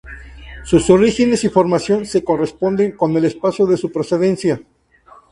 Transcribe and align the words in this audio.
Sus 0.63 0.89
orígenes 0.89 1.43
y 1.43 1.47
su 1.49 1.53
formación 1.53 2.07
se 2.07 2.23
corresponden 2.23 2.93
con 2.93 3.15
el 3.15 3.25
espacio 3.25 3.67
de 3.67 3.77
su 3.77 3.91
procedencia. 3.91 4.59